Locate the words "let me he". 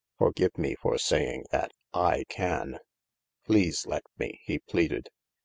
3.85-4.57